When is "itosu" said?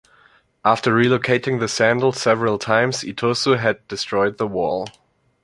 3.03-3.59